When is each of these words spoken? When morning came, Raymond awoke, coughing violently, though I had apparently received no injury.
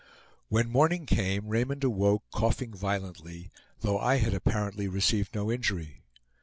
When 0.49 0.67
morning 0.67 1.05
came, 1.05 1.47
Raymond 1.47 1.83
awoke, 1.83 2.23
coughing 2.31 2.73
violently, 2.73 3.51
though 3.81 3.99
I 3.99 4.15
had 4.15 4.33
apparently 4.33 4.87
received 4.87 5.35
no 5.35 5.51
injury. 5.51 6.01